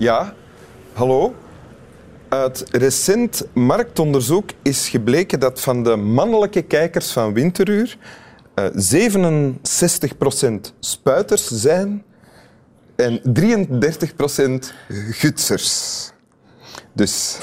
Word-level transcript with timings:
Ja, 0.00 0.34
hallo. 0.92 1.34
Uit 2.28 2.64
recent 2.70 3.46
marktonderzoek 3.52 4.50
is 4.62 4.88
gebleken 4.88 5.40
dat 5.40 5.60
van 5.60 5.84
de 5.84 5.96
mannelijke 5.96 6.62
kijkers 6.62 7.12
van 7.12 7.32
Winteruur 7.32 7.98
eh 8.54 8.66
67% 8.66 8.70
spuiters 10.78 11.46
zijn 11.46 12.04
en 12.96 13.20
33% 13.40 14.72
gutsers. 15.10 16.10
Dus. 16.92 17.38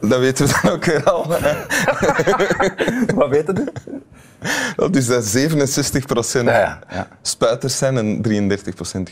dat 0.10 0.20
weten 0.20 0.46
we 0.46 0.58
dan 0.62 0.72
ook 0.72 0.84
weer 0.84 1.10
al. 1.10 1.26
Wat 3.14 3.28
weten 3.28 3.58
u? 3.58 3.68
Dus 4.90 5.06
dat 5.06 5.36
67% 5.36 6.44
Ja, 6.44 6.58
ja, 6.58 6.78
ja. 6.90 7.08
spuiters 7.22 7.78
zijn 7.78 7.96
en 7.96 8.22
33% 8.50 8.60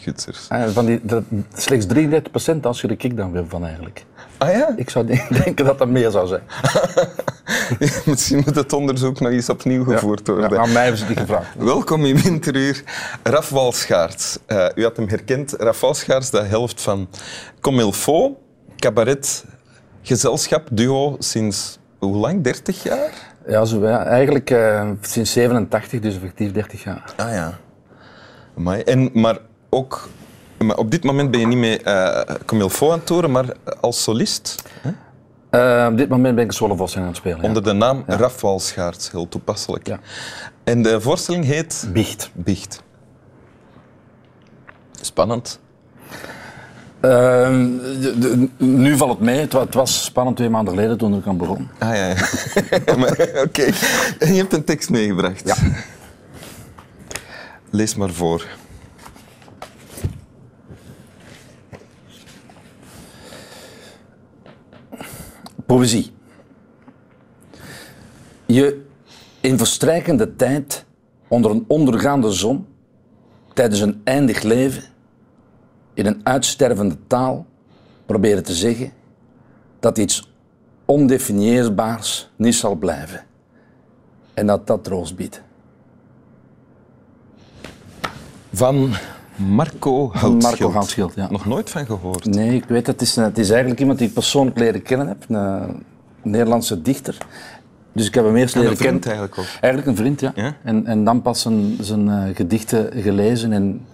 gutsers. 0.03 0.49
Ah, 0.49 0.69
Van 0.69 0.87
die, 0.87 1.01
dat, 1.03 1.23
slechts 1.55 1.87
33 1.87 2.31
procent, 2.31 2.67
als 2.67 2.81
je 2.81 2.87
de 2.87 2.95
ik 2.99 3.17
dan 3.17 3.33
weer 3.33 3.45
van 3.49 3.65
eigenlijk. 3.65 4.05
Ah 4.39 4.51
ja? 4.53 4.73
Ik 4.77 4.91
zou 4.91 5.07
de- 5.07 5.27
denken 5.45 5.65
dat 5.65 5.79
dat 5.79 5.89
meer 5.89 6.11
zou 6.11 6.27
zijn. 6.27 6.43
Misschien 8.05 8.43
moet 8.45 8.55
het 8.55 8.73
onderzoek 8.73 9.21
nog 9.21 9.33
eens 9.33 9.49
opnieuw 9.49 9.85
gevoerd 9.85 10.27
Ja, 10.27 10.33
worden. 10.33 10.61
aan 10.61 10.73
mij 10.73 10.83
hebben 10.83 11.01
ze 11.01 11.07
die 11.07 11.17
gevraagd. 11.17 11.55
Welkom 11.59 12.05
in 12.05 12.19
Winteruur, 12.23 12.83
Raf 13.23 13.49
Walschaerts. 13.49 14.39
Eh, 14.47 14.67
u 14.75 14.83
had 14.83 14.97
hem 14.97 15.09
herkend. 15.09 15.53
Raf 15.59 15.81
Walschaerts, 15.81 16.31
de 16.31 16.43
helft 16.43 16.81
van 16.81 17.09
Comilfo, 17.61 18.39
cabaret, 18.77 19.45
gezelschap, 20.03 20.69
duo 20.71 21.17
sinds 21.19 21.79
hoe 21.99 22.17
lang? 22.17 22.43
30 22.43 22.83
jaar? 22.83 23.11
Ja, 23.47 23.65
zo, 23.65 23.87
ja. 23.87 24.05
eigenlijk 24.05 24.51
eh, 24.51 24.91
sinds 25.01 25.33
87, 25.33 26.01
dus 26.01 26.15
effectief 26.15 26.53
30 26.53 26.83
jaar. 26.83 27.13
Ah 27.17 27.33
ja. 27.33 27.59
Amai. 28.57 28.83
En, 28.83 29.11
maar 29.13 29.39
ook, 29.71 30.09
maar 30.59 30.77
op 30.77 30.91
dit 30.91 31.05
moment 31.05 31.31
ben 31.31 31.41
je 31.41 31.47
niet 31.47 31.59
meer 31.59 31.87
uh, 31.87 32.21
Comilfo 32.47 32.91
aan 32.91 32.99
het 32.99 33.07
toeren, 33.07 33.31
maar 33.31 33.47
als 33.81 34.03
solist. 34.03 34.63
Eh, 35.51 35.87
op 35.91 35.97
dit 35.97 36.09
moment 36.09 36.35
ben 36.35 36.45
ik 36.45 36.53
Vos 36.53 36.97
aan 36.97 37.07
het 37.07 37.17
spelen. 37.17 37.41
ja. 37.41 37.49
Onder 37.49 37.63
de 37.63 37.73
naam 37.73 38.05
Raf 38.07 38.41
Walschaerts, 38.41 39.11
heel 39.11 39.29
toepasselijk. 39.29 39.87
Ja. 39.87 39.99
En 40.65 40.83
de 40.83 41.01
voorstelling 41.01 41.45
heet 41.45 41.89
Biecht. 41.93 42.31
Biecht. 42.35 42.83
Spannend. 45.01 45.61
Ehm, 47.01 47.77
de- 48.01 48.15
de- 48.19 48.49
nu 48.65 48.97
valt 48.97 49.11
het 49.11 49.21
mee. 49.21 49.39
Het, 49.41 49.53
wa- 49.53 49.61
het 49.61 49.75
was 49.75 50.05
spannend 50.05 50.37
twee 50.37 50.49
maanden 50.51 50.75
geleden 50.75 50.99
toen 50.99 51.15
ik 51.17 51.27
aan 51.27 51.37
begon. 51.37 51.69
Ah 51.79 51.95
ja, 51.95 52.07
ja. 52.07 52.15
Oké, 53.47 53.63
en 54.19 54.33
je 54.35 54.41
hebt 54.41 54.53
een 54.53 54.65
tekst 54.65 54.91
meegebracht. 54.91 55.43
Ja. 55.47 55.55
Lees 57.71 57.95
maar 57.95 58.11
voor. 58.11 58.45
Poëzie. 65.67 66.11
Je 68.47 68.85
in 69.41 69.59
verstrijkende 69.59 70.37
tijd, 70.37 70.85
onder 71.29 71.51
een 71.51 71.65
ondergaande 71.69 72.31
zon, 72.33 72.67
tijdens 73.55 73.81
een 73.81 74.01
eindig 74.05 74.43
leven, 74.43 74.83
in 75.97 76.07
een 76.07 76.21
uitstervende 76.23 76.97
taal, 77.07 77.47
proberen 78.07 78.45
te 78.45 78.55
zeggen 78.55 78.93
dat 79.81 79.99
iets 79.99 80.31
ondefinieerbaars 80.85 82.31
niet 82.37 82.55
zal 82.55 82.75
blijven. 82.75 83.25
En 84.35 84.47
dat 84.47 84.67
dat 84.67 84.85
troost 84.85 85.17
biedt. 85.17 85.43
Van 88.53 88.91
Marco 89.37 90.11
Houtschild. 90.13 90.43
Marco 90.43 90.71
Houtschild, 90.71 91.15
ja. 91.15 91.31
Nog 91.31 91.47
nooit 91.47 91.71
van 91.71 91.87
gehoord. 91.87 92.25
Nee, 92.25 92.55
ik 92.55 92.65
weet 92.65 92.87
het. 92.87 93.01
Het 93.01 93.09
is, 93.09 93.17
het 93.17 93.39
is 93.39 93.51
eigenlijk 93.51 93.81
iemand 93.81 93.99
die 93.99 94.09
ik 94.09 94.15
persoonlijk 94.15 94.59
leren 94.59 94.83
kennen 94.83 95.09
heb. 95.09 95.25
Een 95.29 95.85
Nederlandse 96.23 96.83
dichter. 96.83 97.19
Dus 97.93 98.07
ik 98.07 98.15
heb 98.15 98.25
hem 98.25 98.37
eerst 98.37 98.55
leren 98.55 98.77
kennen. 98.77 99.03
vriend 99.03 99.07
eigenlijk 99.07 99.39
ook. 99.39 99.45
Eigenlijk 99.47 99.87
een 99.87 99.97
vriend, 99.97 100.21
ja. 100.21 100.33
Ja? 100.35 100.57
En, 100.63 100.87
en 100.87 101.05
dan 101.05 101.23
pas 101.23 101.41
zijn, 101.41 101.77
zijn 101.81 102.09
eh, 102.09 102.35
gedichten 102.35 103.03
gelezen. 103.03 103.53
En 103.53 103.87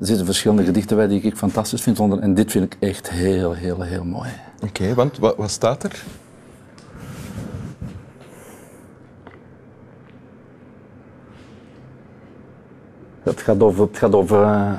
er 0.00 0.06
zitten 0.06 0.24
verschillende 0.24 0.64
gedichten 0.64 0.96
bij 0.96 1.06
die 1.06 1.20
ik 1.20 1.36
fantastisch 1.36 1.82
vind. 1.82 2.00
onder- 2.00 2.18
En 2.18 2.34
dit 2.34 2.50
vind 2.50 2.64
ik 2.74 2.76
echt 2.80 3.10
heel, 3.10 3.52
heel, 3.52 3.80
heel 3.80 4.04
mooi. 4.04 4.30
Oké, 4.64 4.94
want 4.94 5.18
wat, 5.18 5.36
wat 5.36 5.50
staat 5.50 5.82
er? 5.84 6.02
Het 13.22 13.40
gaat 13.40 13.60
over... 13.62 13.86
Het 13.86 13.98
gaat, 13.98 14.14
over 14.14 14.42
eh, 14.42 14.72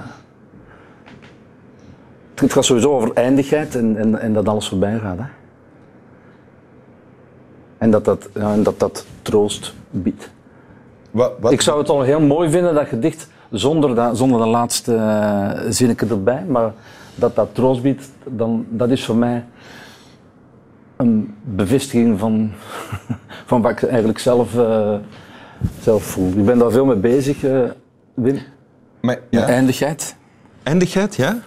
het 2.35 2.53
gaat 2.53 2.65
sowieso 2.65 2.91
over 2.95 3.13
eindigheid 3.13 3.75
en, 3.75 3.97
en, 3.97 4.19
en 4.19 4.33
dat 4.33 4.47
alles 4.47 4.67
voorbij 4.67 4.99
gaat. 4.99 5.17
Hè? 5.17 5.25
En 7.77 7.91
dat 7.91 8.05
dat, 8.05 8.29
dat 8.63 8.79
dat 8.79 9.05
troost 9.21 9.73
biedt. 9.89 10.29
Wat, 11.11 11.33
wat, 11.39 11.51
Ik 11.51 11.61
zou 11.61 11.79
het 11.79 11.89
al 11.89 12.01
heel 12.01 12.19
mooi 12.21 12.49
vinden, 12.49 12.73
dat 12.73 12.87
gedicht, 12.87 13.27
zonder, 13.51 13.95
dat, 13.95 14.17
zonder 14.17 14.39
de 14.39 14.47
laatste 14.47 14.94
uh, 14.94 15.51
zinnetje 15.69 16.07
erbij. 16.07 16.45
Maar 16.47 16.73
dat 17.16 17.35
dat 17.35 17.56
troost 17.56 17.81
biedt, 17.81 18.09
dan, 18.29 18.66
dat 18.69 18.89
is 18.89 19.06
voor 19.06 19.16
mij 19.16 19.45
een 20.97 21.35
bevestiging 21.44 22.19
van, 22.19 22.51
van 23.50 23.61
wat 23.61 23.72
ik 23.72 23.84
eigenlijk 23.84 24.19
zelf, 24.19 24.56
uh, 24.56 24.95
zelf 25.81 26.03
voel. 26.03 26.31
Ik 26.38 26.45
ben 26.45 26.57
daar 26.57 26.72
veel 26.72 26.85
mee 26.85 26.95
bezig, 26.95 27.44
uh, 27.44 27.63
Wim. 28.13 28.40
Maar, 29.01 29.19
ja. 29.29 29.47
Eindigheid. 29.47 30.16
Eindigheid, 30.63 31.16
ja? 31.16 31.38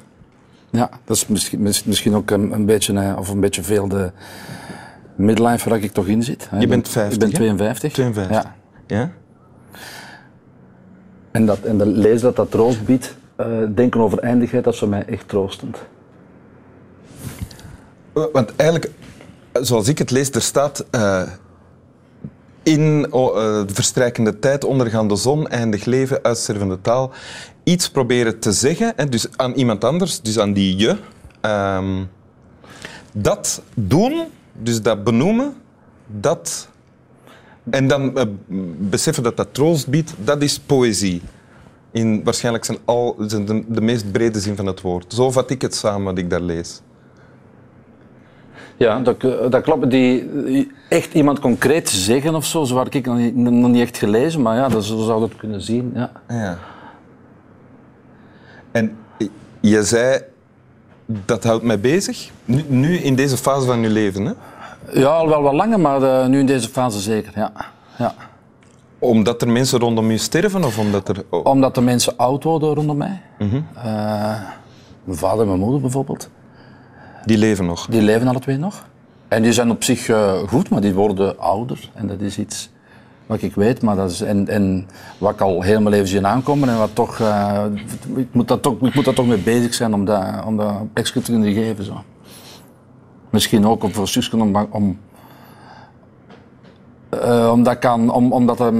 Ja, 0.70 0.91
dat 1.04 1.16
is 1.16 1.26
misschien, 1.26 1.62
misschien 1.84 2.14
ook 2.14 2.31
een, 2.31 2.53
een 2.53 2.66
beetje, 2.66 2.93
uh, 2.93 3.16
of 3.19 3.28
een 3.28 3.41
beetje 3.41 3.62
veel 3.62 3.88
de 3.88 4.10
midlife 5.16 5.69
waar 5.69 5.78
ik 5.78 5.93
toch 5.93 6.06
in 6.06 6.22
zit. 6.22 6.48
Je 6.59 6.66
bent 6.66 6.88
50, 6.88 7.12
Ik 7.12 7.19
ben 7.19 7.31
52. 7.31 7.93
52. 7.93 8.37
Ja. 8.37 8.54
ja? 8.87 9.10
En, 11.34 11.46
dat, 11.46 11.58
en 11.60 11.78
de 11.78 12.18
dat 12.20 12.36
dat 12.36 12.50
troost 12.50 12.84
biedt, 12.84 13.16
uh, 13.40 13.46
denken 13.74 14.00
over 14.00 14.18
eindigheid, 14.18 14.64
dat 14.64 14.72
is 14.72 14.78
voor 14.78 14.88
mij 14.88 15.04
echt 15.06 15.28
troostend. 15.28 15.78
Want 18.12 18.56
eigenlijk, 18.56 18.90
zoals 19.52 19.88
ik 19.88 19.98
het 19.98 20.10
lees, 20.10 20.30
er 20.30 20.42
staat 20.42 20.84
uh, 20.90 21.22
in 22.62 23.06
uh, 23.12 23.24
de 23.66 23.74
verstrijkende 23.74 24.38
tijd, 24.38 24.64
ondergaande 24.64 25.16
zon, 25.16 25.48
eindig 25.48 25.84
leven, 25.84 26.22
uitstervende 26.22 26.80
taal, 26.80 27.10
iets 27.62 27.90
proberen 27.90 28.38
te 28.38 28.52
zeggen, 28.52 28.96
en 28.96 29.10
dus 29.10 29.26
aan 29.36 29.52
iemand 29.52 29.84
anders, 29.84 30.20
dus 30.20 30.38
aan 30.38 30.52
die 30.52 30.76
je, 30.76 30.96
um, 31.76 32.10
dat 33.12 33.62
doen, 33.74 34.24
dus 34.52 34.82
dat 34.82 35.04
benoemen, 35.04 35.54
dat 36.06 36.68
en 37.70 37.88
dan 37.88 38.19
uh, 38.19 38.22
beseffen 38.78 39.22
dat 39.22 39.36
dat 39.36 39.48
troost 39.54 39.88
biedt, 39.88 40.14
dat 40.25 40.42
is 40.42 40.58
poëzie. 40.58 41.22
In 41.91 42.25
waarschijnlijk 42.25 42.64
zijn 42.64 42.78
al, 42.84 43.16
zijn 43.19 43.44
de, 43.44 43.64
de, 43.69 43.80
meest 43.80 44.12
brede 44.12 44.41
zin 44.41 44.56
van 44.56 44.66
het 44.66 44.80
woord. 44.80 45.12
Zo 45.12 45.30
vat 45.30 45.50
ik 45.50 45.62
het 45.62 45.75
samen 45.75 46.04
wat 46.04 46.19
ik 46.19 46.30
daar 46.30 46.41
lees. 46.41 46.80
Ja, 48.76 49.00
dat, 49.00 49.20
dat 49.50 49.62
klopt. 49.62 49.91
Die, 49.91 50.72
echt 50.88 51.14
iemand 51.14 51.38
concreet 51.38 51.88
zeggen 51.88 52.34
of 52.34 52.44
zo, 52.44 52.64
zo 52.64 52.76
had 52.76 52.94
ik 52.94 53.06
nog 53.06 53.16
niet, 53.16 53.36
nog 53.36 53.70
niet 53.70 53.82
echt 53.82 53.96
gelezen, 53.96 54.42
maar 54.42 54.56
ja, 54.56 54.69
dat, 54.69 54.84
zo 54.84 55.04
zou 55.04 55.20
dat 55.20 55.36
kunnen 55.36 55.62
zien. 55.62 55.93
Ja. 55.94 56.12
ja. 56.28 56.58
En 58.70 58.96
je 59.61 59.82
zei, 59.82 60.20
dat 61.06 61.44
houdt 61.44 61.64
mij 61.64 61.81
bezig, 61.81 62.31
nu, 62.44 62.64
nu 62.69 62.96
in 62.96 63.14
deze 63.14 63.37
fase 63.37 63.66
van 63.66 63.81
je 63.81 63.88
leven, 63.88 64.25
hè? 64.25 64.32
Ja, 64.92 65.08
al 65.08 65.28
wel 65.28 65.42
wat 65.42 65.52
langer, 65.52 65.81
maar 65.81 66.02
uh, 66.02 66.26
nu 66.26 66.38
in 66.38 66.46
deze 66.46 66.69
fase 66.69 67.00
zeker, 67.00 67.32
ja. 67.36 67.52
ja. 67.98 68.14
Omdat 68.98 69.42
er 69.42 69.48
mensen 69.48 69.78
rondom 69.78 70.10
je 70.10 70.19
sterven 70.19 70.64
of 70.64 70.78
omdat 70.78 71.08
er... 71.08 71.25
Oh. 71.31 71.44
Omdat 71.44 71.75
de 71.75 71.81
mensen 71.81 72.16
oud 72.16 72.44
worden 72.44 72.75
rondom 72.75 72.96
mij. 72.96 73.22
Mm 73.38 73.48
-hmm. 73.48 73.66
uh, 73.76 73.84
mijn 75.04 75.19
vader 75.19 75.40
en 75.40 75.46
mijn 75.46 75.58
moeder 75.58 75.81
bijvoorbeeld. 75.81 76.28
Die 77.25 77.38
leven 77.38 77.66
nog? 77.66 77.86
Die 77.86 78.02
leven 78.02 78.28
alle 78.28 78.38
twee 78.38 78.58
nog. 78.58 78.86
En 79.28 79.42
die 79.42 79.52
zijn 79.52 79.70
op 79.70 79.84
zich 79.84 80.08
uh, 80.08 80.32
goed, 80.32 80.69
maar 80.69 80.81
die 80.81 80.94
worden 80.94 81.38
ouder. 81.38 81.90
En 81.94 82.06
dat 82.06 82.20
is 82.20 82.38
iets 82.38 82.70
wat 83.26 83.42
ik 83.42 83.54
weet, 83.54 83.82
maar 83.82 83.96
dat 83.96 84.10
is, 84.10 84.20
en, 84.20 84.48
en 84.48 84.88
wat 85.19 85.32
ik 85.32 85.40
al 85.40 85.62
heel 85.62 85.80
mijn 85.80 85.94
leven 85.94 86.08
zie 86.08 86.26
aankomen. 86.26 86.69
En 86.69 86.78
wat 86.78 86.94
toch, 86.94 87.19
uh, 87.19 87.64
ik, 88.16 88.28
moet 88.32 88.48
dat 88.48 88.62
toch, 88.62 88.80
ik 88.80 88.94
moet 88.94 89.04
daar 89.04 89.14
toch 89.14 89.26
mee 89.26 89.38
bezig 89.38 89.75
zijn 89.75 89.94
om 89.94 90.04
dat, 90.04 90.25
om 90.46 90.56
dat 90.56 90.75
extra 90.92 91.20
te 91.20 91.30
kunnen 91.30 91.52
geven. 91.52 91.84
Zo. 91.84 92.02
Misschien 93.34 93.66
ook 93.66 93.84
voor 93.90 94.08
zusken 94.08 94.40
om, 94.40 94.56
om 94.70 94.98
uh, 97.14 97.50
omdat, 97.52 97.78
kan, 97.78 98.10
om, 98.10 98.32
omdat 98.32 98.58
dat, 98.58 98.75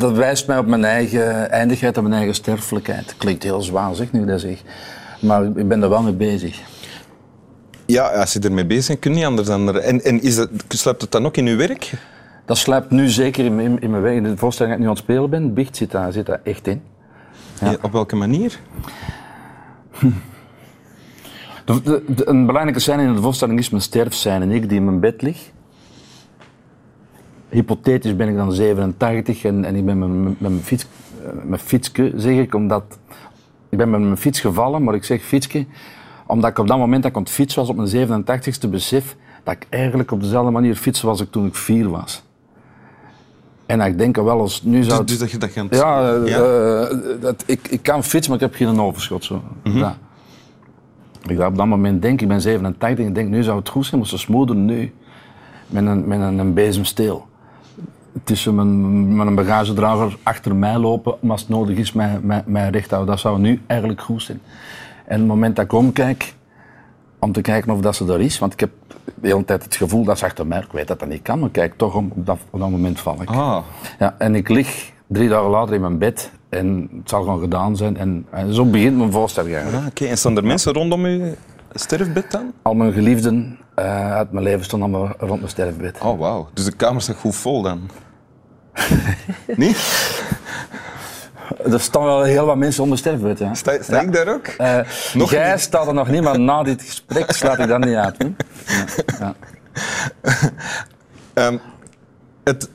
dat 0.00 0.12
wijst 0.12 0.46
mij 0.46 0.58
op 0.58 0.66
mijn 0.66 0.84
eigen 0.84 1.50
eindigheid 1.50 1.96
en 1.96 2.02
mijn 2.02 2.14
eigen 2.14 2.34
sterfelijkheid. 2.34 3.14
Klinkt 3.16 3.42
heel 3.42 3.60
zwaar, 3.60 3.94
zeg 3.94 4.12
nu 4.12 4.24
dat 4.24 4.40
zeg. 4.40 4.62
Maar 5.20 5.44
ik 5.44 5.68
ben 5.68 5.82
er 5.82 5.88
wel 5.88 6.02
mee 6.02 6.12
bezig. 6.12 6.60
Ja, 7.86 8.08
als 8.08 8.32
je 8.32 8.40
ermee 8.40 8.66
bezig 8.66 8.86
bent, 8.86 9.00
kun 9.00 9.10
je 9.10 9.16
niet 9.16 9.26
anders 9.26 9.48
dan... 9.48 9.68
Er... 9.68 9.76
En, 9.76 10.04
en 10.04 10.22
is 10.22 10.36
dat, 10.36 10.48
sluipt 10.68 11.02
het 11.02 11.10
dan 11.10 11.26
ook 11.26 11.36
in 11.36 11.46
je 11.46 11.56
werk? 11.56 11.92
Dat 12.44 12.58
sluipt 12.58 12.90
nu 12.90 13.08
zeker 13.08 13.44
in, 13.44 13.60
in, 13.60 13.80
in 13.80 13.90
mijn 13.90 14.02
werk. 14.02 14.16
In 14.16 14.22
de 14.22 14.36
voorstelling 14.36 14.74
dat 14.74 14.78
ik 14.78 14.78
nu 14.78 14.90
aan 14.90 14.94
het 14.94 15.04
spelen 15.04 15.30
ben, 15.30 15.54
Bicht 15.54 15.76
zit 15.76 15.90
daar, 15.90 16.12
zit 16.12 16.26
daar 16.26 16.40
echt 16.44 16.66
in. 16.66 16.82
Ja. 17.60 17.70
Ja, 17.70 17.76
op 17.82 17.92
welke 17.92 18.16
manier? 18.16 18.58
De, 21.74 21.82
de- 21.82 22.02
de- 22.14 22.28
een 22.28 22.46
belangrijke 22.46 22.80
scène 22.80 23.02
in 23.02 23.14
de 23.14 23.20
voorstelling 23.22 23.58
is 23.58 23.70
mijn 23.70 23.82
sterfscène. 23.82 24.44
En 24.44 24.50
ik 24.50 24.68
die 24.68 24.78
in 24.78 24.84
mijn 24.84 25.00
bed 25.00 25.22
lig. 25.22 25.50
Hypothetisch 27.48 28.16
ben 28.16 28.28
ik 28.28 28.36
dan 28.36 28.52
87 28.52 29.44
en, 29.44 29.64
en 29.64 29.74
ik 29.76 29.84
ben 29.84 29.98
met, 29.98 30.08
mijn- 30.08 30.22
met 30.24 30.40
mijn, 30.40 30.62
fiets, 30.62 30.86
eh, 31.24 31.30
mijn 31.44 31.60
fietsje, 31.60 32.12
zeg 32.16 32.36
ik, 32.38 32.54
omdat... 32.54 32.82
Ik 33.68 33.78
ben 33.78 33.90
met 33.90 34.00
mijn 34.00 34.16
fiets 34.16 34.40
gevallen, 34.40 34.82
maar 34.84 34.94
ik 34.94 35.04
zeg 35.04 35.22
fietsje, 35.22 35.66
omdat 36.26 36.50
ik 36.50 36.58
op 36.58 36.66
dat 36.66 36.78
moment 36.78 37.02
dat 37.02 37.10
ik 37.10 37.16
aan 37.16 37.22
het 37.22 37.32
fietsen 37.32 37.60
was, 37.60 37.68
op 37.70 37.76
mijn 37.76 38.24
87ste, 38.24 38.68
besef 38.70 39.16
dat 39.44 39.54
ik 39.54 39.66
eigenlijk 39.70 40.10
op 40.10 40.20
dezelfde 40.20 40.50
manier 40.50 40.76
fietsen 40.76 41.06
was 41.06 41.20
ik 41.20 41.30
toen 41.30 41.46
ik 41.46 41.54
vier 41.54 41.88
was. 41.88 42.22
En 43.66 43.80
ik 43.80 43.98
denk, 43.98 44.16
wel 44.16 44.40
als 44.40 44.62
nu 44.62 44.82
zou... 44.82 44.84
Dus, 44.84 44.98
het- 44.98 45.08
dus 45.08 45.18
dat 45.18 45.30
je 45.30 45.38
dat 45.38 45.50
gaat... 45.50 45.74
ja, 46.26 46.48
eh, 46.88 46.96
dat, 47.20 47.42
ik, 47.46 47.68
ik 47.68 47.82
kan 47.82 48.04
fietsen, 48.04 48.32
maar 48.32 48.42
ik 48.42 48.50
heb 48.50 48.54
geen 48.68 48.80
overschot. 48.80 49.24
Zo. 49.24 49.42
Ja. 49.62 49.96
Ik 51.30 51.40
op 51.40 51.56
dat 51.56 51.66
moment 51.66 52.02
denk, 52.02 52.20
ik 52.20 52.28
ben 52.28 52.40
87 52.40 53.04
en 53.04 53.08
ik 53.10 53.14
denk, 53.14 53.28
nu 53.28 53.42
zou 53.42 53.58
het 53.58 53.68
goed 53.68 53.86
zijn, 53.86 54.00
maar 54.00 54.08
ze 54.08 54.18
smoeden 54.18 54.64
nu 54.64 54.92
met 55.66 55.86
een, 55.86 56.08
met 56.08 56.20
een, 56.20 56.38
een 56.38 56.54
bezemsteel. 56.54 57.26
Tussen 58.24 58.54
mijn, 58.54 59.16
met 59.16 59.26
een 59.26 59.34
bagagedrager 59.34 60.16
achter 60.22 60.56
mij 60.56 60.78
lopen, 60.78 61.14
als 61.28 61.40
het 61.40 61.50
nodig 61.50 61.76
is, 61.76 61.92
mij, 61.92 62.18
mij, 62.22 62.42
mij 62.46 62.70
recht 62.70 62.90
houden. 62.90 63.10
Dat 63.10 63.20
zou 63.20 63.38
nu 63.38 63.60
eigenlijk 63.66 64.00
goed 64.00 64.22
zijn. 64.22 64.40
En 65.04 65.14
op 65.14 65.18
het 65.20 65.28
moment 65.28 65.56
dat 65.56 65.64
ik 65.64 65.72
omkijk, 65.72 66.34
om 67.18 67.32
te 67.32 67.40
kijken 67.40 67.72
of 67.72 67.80
dat 67.80 67.96
ze 67.96 68.12
er 68.12 68.20
is, 68.20 68.38
want 68.38 68.52
ik 68.52 68.60
heb 68.60 68.70
de 69.14 69.28
hele 69.28 69.44
tijd 69.44 69.64
het 69.64 69.76
gevoel 69.76 70.04
dat 70.04 70.18
ze 70.18 70.24
achter 70.24 70.46
mij, 70.46 70.58
ik 70.58 70.72
weet 70.72 70.88
dat 70.88 70.98
dat 70.98 71.08
niet 71.08 71.22
kan, 71.22 71.38
maar 71.38 71.50
kijk 71.50 71.74
toch 71.76 71.94
om, 71.94 72.12
op 72.14 72.26
dat, 72.26 72.38
op 72.50 72.60
dat 72.60 72.70
moment 72.70 73.00
val 73.00 73.22
ik. 73.22 73.28
Ah, 73.28 73.58
Ja, 73.98 74.14
en 74.18 74.34
ik 74.34 74.48
lig 74.48 74.92
drie 75.06 75.28
dagen 75.28 75.50
later 75.50 75.74
in 75.74 75.80
mijn 75.80 75.98
bed 75.98 76.32
en 76.48 76.88
het 76.98 77.08
zal 77.08 77.22
gewoon 77.22 77.40
gedaan 77.40 77.76
zijn. 77.76 77.96
En, 77.96 78.26
en 78.30 78.54
zo 78.54 78.64
begint 78.64 78.96
mijn 78.96 79.12
voorstelling 79.12 79.54
eigenlijk. 79.54 79.82
ah, 79.84 79.88
oké. 79.90 80.04
En 80.04 80.18
staan 80.18 80.36
er 80.36 80.44
mensen 80.44 80.72
rondom 80.72 81.04
uw 81.04 81.34
sterfbed 81.72 82.30
dan? 82.30 82.52
Al 82.62 82.74
mijn 82.74 82.92
geliefden 82.92 83.58
eh, 83.74 84.12
uit 84.12 84.32
mijn 84.32 84.44
leven 84.44 84.64
stonden 84.64 84.88
allemaal 84.94 85.14
rond 85.18 85.38
mijn 85.40 85.50
sterfbed. 85.50 85.98
Oh, 86.02 86.18
wauw. 86.18 86.48
Dus 86.54 86.64
de 86.64 86.72
kamer 86.72 87.02
staat 87.02 87.16
goed 87.16 87.36
vol 87.36 87.62
dan? 87.62 87.90
nee? 89.56 89.76
Er 91.72 91.80
staan 91.80 92.02
wel 92.04 92.22
heel 92.22 92.46
wat 92.46 92.56
mensen 92.56 92.82
onder 92.82 92.98
sterfbed, 92.98 93.38
ja. 93.38 93.54
Sta, 93.54 93.82
sta 93.82 94.00
ik 94.00 94.12
daar 94.12 94.28
ook? 94.34 94.46
Eh, 94.46 94.78
Nog 95.14 95.30
jij 95.30 95.50
niet. 95.52 95.60
staat 95.60 95.86
er 95.86 95.94
nog 95.94 96.08
niet, 96.08 96.22
maar 96.22 96.40
na 96.40 96.62
dit 96.62 96.82
gesprek 96.82 97.32
slaat 97.32 97.58
ik 97.58 97.68
dat 97.68 97.84
niet 97.84 97.94
uit. 97.94 98.16
Hè? 98.18 98.26
Ja, 99.18 99.34
ja. 100.22 100.50
Ehm, 101.34 101.56
het 102.48 102.68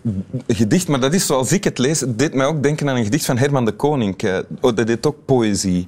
gedicht, 0.48 0.88
maar 0.88 1.00
dat 1.00 1.14
is 1.14 1.25
zoals 1.25 1.52
ik 1.52 1.64
het 1.64 1.78
lees, 1.78 2.00
het 2.00 2.20
deed 2.20 2.34
mij 2.34 2.46
ook 2.46 2.64
denken 2.64 2.90
aan 2.90 2.96
een 2.96 3.04
gedicht 3.04 3.25
van 3.25 3.38
Herman 3.38 3.66
de 3.66 3.72
Koning. 3.72 4.22
Eh, 4.22 4.38
oh, 4.62 4.75
dat 4.75 4.88
deed 4.88 5.06
ook 5.06 5.18
poëzie. 5.25 5.88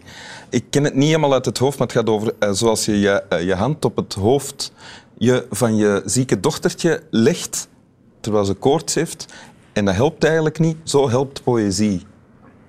Ik 0.49 0.63
ken 0.69 0.83
het 0.83 0.93
niet 0.95 1.05
helemaal 1.07 1.33
uit 1.33 1.45
het 1.45 1.57
hoofd, 1.57 1.77
maar 1.77 1.87
het 1.87 1.95
gaat 1.97 2.09
over 2.09 2.33
eh, 2.39 2.49
zoals 2.51 2.85
je 2.85 2.99
je, 2.99 3.09
eh, 3.29 3.43
je 3.45 3.55
hand 3.55 3.85
op 3.85 3.95
het 3.95 4.13
hoofd 4.13 4.71
je, 5.17 5.45
van 5.51 5.75
je 5.75 6.01
zieke 6.05 6.39
dochtertje 6.39 7.01
legt, 7.09 7.67
terwijl 8.19 8.45
ze 8.45 8.53
koorts 8.53 8.93
heeft. 8.93 9.25
En 9.73 9.85
dat 9.85 9.95
helpt 9.95 10.23
eigenlijk 10.23 10.59
niet. 10.59 10.77
Zo 10.83 11.09
helpt 11.09 11.43
poëzie, 11.43 12.01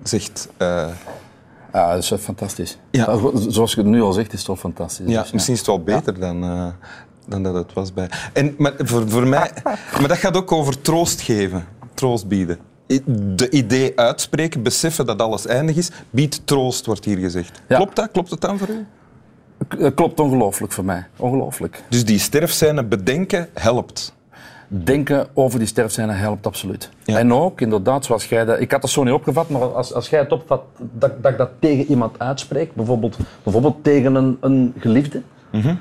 zegt... 0.03 0.49
eh, 0.57 0.87
Ja, 1.73 1.93
dat 1.93 2.03
is 2.03 2.11
fantastisch. 2.19 2.77
Ja. 2.91 3.11
Ja, 3.11 3.31
Zoals 3.49 3.71
je 3.73 3.77
het 3.81 3.89
nu 3.89 4.01
al 4.01 4.13
zegt, 4.13 4.33
is 4.33 4.37
het 4.39 4.47
toch 4.47 4.59
fantastisch. 4.59 5.07
Ja, 5.09 5.21
Dus, 5.21 5.31
misschien 5.31 5.53
is 5.53 5.59
het 5.59 5.67
wel 5.69 5.83
beter 5.83 6.19
dan, 6.19 6.73
dan 7.27 7.43
dat 7.43 7.53
het 7.53 7.73
was 7.73 7.93
bij. 7.93 8.09
En, 8.33 8.55
maar, 8.57 8.73
voor, 8.77 9.09
voor 9.09 9.27
mij, 9.27 9.51
maar 9.99 10.07
dat 10.07 10.17
gaat 10.17 10.37
ook 10.37 10.51
over 10.51 10.81
troost 10.81 11.21
geven, 11.21 11.65
troost 11.93 12.27
bieden. 12.27 12.57
De 13.35 13.49
idee 13.49 13.99
uitspreken, 13.99 14.63
beseffen 14.63 15.05
dat 15.05 15.21
alles 15.21 15.47
eindig 15.47 15.75
is, 15.75 15.91
biedt 16.09 16.41
troost, 16.47 16.85
wordt 16.85 17.05
hier 17.05 17.17
gezegd. 17.17 17.61
Ja. 17.67 17.75
Klopt 17.75 17.95
dat? 17.95 18.11
Klopt 18.11 18.29
het 18.29 18.41
dan 18.41 18.57
voor 18.57 18.69
u? 18.69 18.85
Het 19.77 19.93
klopt 19.93 20.19
ongelooflijk 20.19 20.73
voor 20.73 20.85
mij. 20.85 21.07
Ongelooflijk. 21.17 21.83
Dus 21.89 22.05
die 22.05 22.19
sterfscène 22.19 22.83
bedenken 22.83 23.49
helpt. 23.53 24.15
Denken 24.67 25.27
over 25.33 25.59
die 25.59 25.67
sterfscène 25.67 26.11
helpt 26.11 26.47
absoluut. 26.47 26.89
Ja. 27.03 27.17
En 27.17 27.33
ook, 27.33 27.61
inderdaad, 27.61 28.05
zoals 28.05 28.25
jij 28.25 28.45
dat... 28.45 28.59
Ik 28.59 28.71
had 28.71 28.81
dat 28.81 28.89
zo 28.89 29.03
niet 29.03 29.13
opgevat, 29.13 29.49
maar 29.49 29.61
als, 29.61 29.93
als 29.93 30.09
jij 30.09 30.19
het 30.19 30.31
opvat, 30.31 30.61
dat, 30.77 31.23
dat 31.23 31.31
ik 31.31 31.37
dat 31.37 31.49
tegen 31.59 31.85
iemand 31.85 32.19
uitspreek, 32.19 32.73
bijvoorbeeld, 32.73 33.17
bijvoorbeeld 33.43 33.83
tegen 33.83 34.15
een, 34.15 34.37
een 34.41 34.73
geliefde. 34.79 35.21
Mhm. 35.51 35.75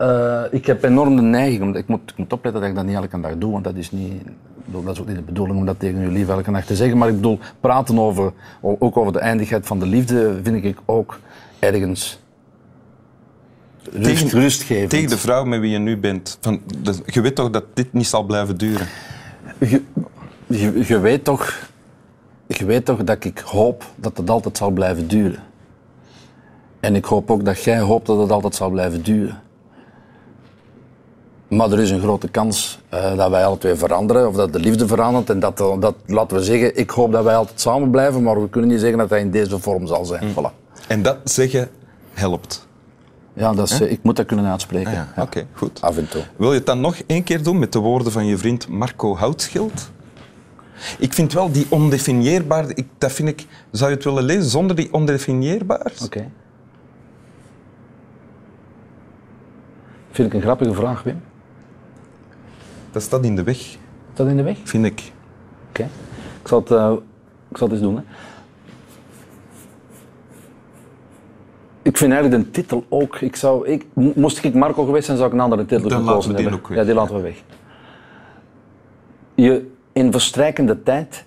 Eh, 0.00 0.42
ik 0.50 0.66
heb 0.66 0.84
enorm 0.84 1.16
de 1.16 1.22
neiging, 1.22 1.62
om- 1.62 1.74
ik 1.74 1.86
moet, 1.88 2.00
ik 2.10 2.16
moet 2.16 2.32
opletten 2.32 2.60
dat 2.60 2.70
ik 2.70 2.76
dat 2.76 2.84
niet 2.86 2.94
elke 2.96 3.20
dag 3.20 3.38
doe, 3.38 3.52
want 3.52 3.64
dat 3.64 3.74
is, 3.74 3.90
niet, 3.90 4.22
dat 4.64 4.92
is 4.92 5.00
ook 5.00 5.06
niet 5.06 5.16
de 5.16 5.22
bedoeling 5.22 5.58
om 5.58 5.66
dat 5.66 5.78
tegen 5.78 6.00
je 6.00 6.08
lief 6.08 6.28
elke 6.28 6.52
dag 6.52 6.64
te 6.64 6.76
zeggen. 6.76 6.98
Maar 6.98 7.08
ik 7.08 7.14
bedoel, 7.14 7.38
praten 7.60 7.98
over, 7.98 8.32
ook 8.60 8.96
over 8.96 9.12
de 9.12 9.18
eindigheid 9.18 9.66
van 9.66 9.78
de 9.78 9.86
liefde, 9.86 10.40
vind 10.42 10.64
ik 10.64 10.78
ook 10.84 11.18
ergens 11.58 12.20
rust, 13.92 14.04
Tegen- 14.20 14.40
rustgevend. 14.40 14.90
Tegen 14.90 15.08
de 15.08 15.18
vrouw 15.18 15.44
met 15.44 15.60
wie 15.60 15.70
je 15.70 15.78
nu 15.78 15.96
bent. 15.98 16.38
Van, 16.40 16.60
dus 16.78 17.00
je 17.06 17.20
weet 17.20 17.34
toch 17.34 17.50
dat 17.50 17.64
dit 17.74 17.92
niet 17.92 18.06
zal 18.06 18.22
blijven 18.22 18.56
duren? 18.58 18.86
Je, 19.58 19.82
je, 20.46 20.84
je 20.86 20.98
weet 20.98 21.24
toch, 21.24 21.68
je 22.46 22.64
weet 22.64 22.84
toch 22.84 23.04
dat 23.04 23.24
ik 23.24 23.38
hoop 23.38 23.84
dat 23.96 24.16
het 24.16 24.30
altijd 24.30 24.56
zal 24.56 24.70
blijven 24.70 25.08
duren. 25.08 25.40
En 26.80 26.94
ik 26.94 27.04
hoop 27.04 27.30
ook 27.30 27.44
dat 27.44 27.62
jij 27.64 27.80
hoopt 27.80 28.06
dat 28.06 28.18
het 28.18 28.30
altijd 28.30 28.54
zal 28.54 28.70
blijven 28.70 29.02
duren. 29.02 29.40
Maar 31.50 31.72
er 31.72 31.78
is 31.78 31.90
een 31.90 32.00
grote 32.00 32.28
kans 32.28 32.78
eh, 32.88 33.16
dat 33.16 33.30
wij 33.30 33.44
alle 33.44 33.58
twee 33.58 33.74
veranderen, 33.74 34.28
of 34.28 34.34
dat 34.34 34.52
de 34.52 34.58
liefde 34.58 34.86
verandert. 34.86 35.30
En 35.30 35.40
dat, 35.40 35.56
dat, 35.56 35.94
laten 36.06 36.36
we 36.36 36.44
zeggen, 36.44 36.76
ik 36.76 36.90
hoop 36.90 37.12
dat 37.12 37.24
wij 37.24 37.36
altijd 37.36 37.60
samen 37.60 37.90
blijven, 37.90 38.22
maar 38.22 38.40
we 38.40 38.48
kunnen 38.48 38.70
niet 38.70 38.80
zeggen 38.80 38.98
dat 38.98 39.08
dat 39.08 39.18
in 39.18 39.30
deze 39.30 39.58
vorm 39.58 39.86
zal 39.86 40.04
zijn. 40.04 40.32
Voilà. 40.32 40.76
En 40.88 41.02
dat 41.02 41.16
zeggen 41.24 41.68
helpt. 42.12 42.68
Ja, 43.32 43.52
dat 43.52 43.70
is, 43.70 43.80
eh, 43.80 43.90
ik 43.90 44.02
moet 44.02 44.16
dat 44.16 44.26
kunnen 44.26 44.46
uitspreken. 44.46 44.90
Ah, 44.90 44.94
ja. 44.94 45.08
Ja. 45.16 45.22
Oké, 45.22 45.46
goed. 45.52 45.80
Af 45.82 45.96
en 45.96 46.08
toe. 46.08 46.22
Wil 46.36 46.50
je 46.52 46.56
het 46.56 46.66
dan 46.66 46.80
nog 46.80 46.96
één 47.06 47.22
keer 47.22 47.42
doen 47.42 47.58
met 47.58 47.72
de 47.72 47.78
woorden 47.78 48.12
van 48.12 48.26
je 48.26 48.38
vriend 48.38 48.68
Marco 48.68 49.16
Houtschild? 49.16 49.90
Ik 50.98 51.12
vind 51.12 51.32
wel 51.32 51.52
die 51.52 51.66
ondefinieerbaar, 51.68 52.68
ik, 52.74 52.86
dat 52.98 53.12
vind 53.12 53.28
ik, 53.28 53.46
zou 53.70 53.90
je 53.90 53.96
het 53.96 54.04
willen 54.04 54.22
lezen 54.22 54.50
zonder 54.50 54.76
die 54.76 54.92
ondefinieerbaar? 54.92 55.92
Oké. 56.04 56.30
Vind 60.10 60.28
ik 60.28 60.34
een 60.34 60.42
grappige 60.42 60.74
vraag, 60.74 61.02
Wim. 61.02 61.20
Dat 62.92 63.02
staat 63.02 63.24
in 63.24 63.36
de 63.36 63.42
weg, 63.42 63.56
Is 63.58 63.78
dat 64.14 64.26
in 64.26 64.36
de 64.36 64.42
weg? 64.42 64.58
vind 64.64 64.84
ik. 64.84 65.12
Oké. 65.68 65.82
Ik, 66.42 66.48
zal 66.48 66.60
het, 66.60 66.70
eh, 66.70 66.92
ik 67.50 67.56
zal 67.56 67.66
het 67.68 67.76
eens 67.76 67.86
doen. 67.86 67.96
Hè. 67.96 68.02
Ik 71.82 71.96
vind 71.96 72.12
eigenlijk 72.12 72.44
de 72.44 72.50
titel 72.50 72.84
ook. 72.88 73.16
Ik 73.20 73.36
zou, 73.36 73.66
ik, 73.68 73.86
mo- 73.92 74.12
moest 74.16 74.44
ik 74.44 74.54
Marco 74.54 74.84
geweest 74.84 75.04
zijn, 75.04 75.16
zou 75.16 75.28
ik 75.28 75.34
een 75.34 75.40
andere 75.40 75.66
titel 75.66 75.88
Dan 75.88 75.98
gekozen 75.98 76.06
laten 76.14 76.28
we 76.30 76.34
die 76.36 76.42
hebben. 76.42 76.60
ook 76.62 76.68
weg. 76.68 76.78
Ja, 76.78 76.84
die 76.84 76.94
laten 76.94 77.14
we 77.14 77.20
weg. 77.20 77.42
Je 79.34 79.70
in 79.92 80.12
verstrijkende 80.12 80.82
tijd, 80.82 81.24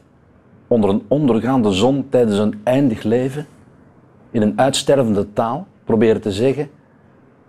onder 0.67 0.89
een 0.89 1.03
ondergaande 1.07 1.71
zon 1.71 2.05
tijdens 2.09 2.37
een 2.37 2.61
eindig 2.63 3.03
leven, 3.03 3.47
in 4.31 4.41
een 4.41 4.59
uitstervende 4.59 5.33
taal, 5.33 5.67
proberen 5.83 6.21
te 6.21 6.31
zeggen 6.31 6.69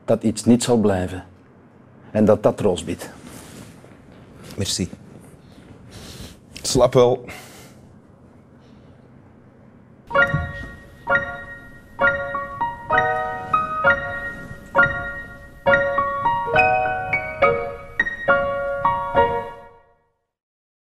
dat 0.04 0.22
iets 0.22 0.44
niet 0.44 0.62
zal 0.62 0.76
blijven. 0.76 1.24
En 2.10 2.24
dat 2.24 2.42
dat 2.42 2.56
troost 2.56 2.84
biedt. 2.86 3.12
Merci. 4.56 4.88
Slap 6.62 6.94
wel. 6.94 7.24